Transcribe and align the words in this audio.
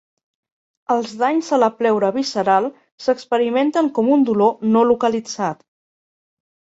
Els 0.95 1.11
danys 1.19 1.49
a 1.57 1.59
la 1.63 1.69
pleura 1.81 2.09
visceral 2.15 2.67
s'experimenten 3.05 3.93
com 3.99 4.13
un 4.17 4.25
dolor 4.31 4.67
no 4.77 4.83
localitzat. 4.93 5.63